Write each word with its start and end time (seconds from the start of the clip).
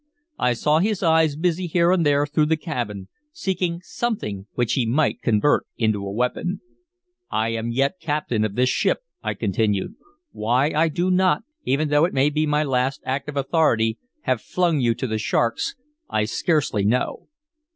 I 0.39 0.53
saw 0.53 0.79
his 0.79 1.03
eyes 1.03 1.35
busy 1.35 1.67
here 1.67 1.91
and 1.91 2.03
there 2.03 2.25
through 2.25 2.47
the 2.47 2.57
cabin, 2.57 3.07
seeking 3.31 3.81
something 3.83 4.47
which 4.55 4.73
he 4.73 4.87
might 4.87 5.21
convert 5.21 5.67
into 5.77 6.03
a 6.03 6.11
weapon. 6.11 6.59
"I 7.29 7.49
am 7.49 7.69
yet 7.69 7.99
captain 8.01 8.43
of 8.43 8.55
this 8.55 8.67
ship," 8.69 9.01
I 9.21 9.35
continued. 9.35 9.93
"Why 10.31 10.71
I 10.71 10.87
do 10.87 11.11
not, 11.11 11.43
even 11.65 11.89
though 11.89 12.05
it 12.05 12.15
be 12.33 12.47
my 12.47 12.63
last 12.63 13.01
act 13.05 13.29
of 13.29 13.37
authority, 13.37 13.99
have 14.21 14.39
you 14.39 14.45
flung 14.55 14.81
to 14.95 15.05
the 15.05 15.19
sharks, 15.19 15.75
I 16.09 16.23
scarcely 16.25 16.83
know." 16.83 17.27